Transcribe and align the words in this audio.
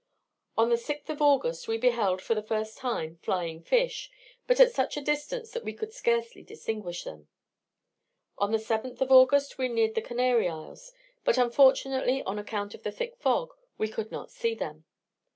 On 0.57 0.69
the 0.69 0.77
6th 0.77 1.09
of 1.09 1.21
August 1.21 1.67
we 1.67 1.77
beheld, 1.77 2.23
for 2.23 2.33
the 2.33 2.41
first 2.41 2.75
time, 2.79 3.19
flying 3.21 3.61
fish, 3.61 4.09
but 4.47 4.59
at 4.59 4.71
such 4.71 4.97
a 4.97 4.99
distance 5.01 5.51
that 5.51 5.63
we 5.63 5.73
could 5.73 5.93
scarcely 5.93 6.41
distinguish 6.41 7.03
them. 7.03 7.27
On 8.39 8.51
the 8.51 8.57
7th 8.57 8.99
of 9.01 9.11
August 9.11 9.59
we 9.59 9.69
neared 9.69 9.93
the 9.93 10.01
Canary 10.01 10.49
Isles, 10.49 10.91
but 11.23 11.37
unfortunately, 11.37 12.23
on 12.23 12.39
account 12.39 12.73
of 12.73 12.81
the 12.81 12.91
thick 12.91 13.15
fog, 13.17 13.53
we 13.77 13.87
could 13.87 14.11
not 14.11 14.31
see 14.31 14.55
them. 14.55 14.85